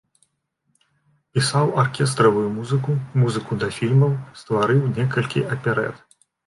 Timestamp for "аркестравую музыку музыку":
1.83-3.51